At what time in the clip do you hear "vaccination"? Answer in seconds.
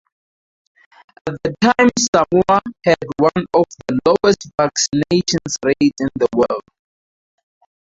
4.59-5.39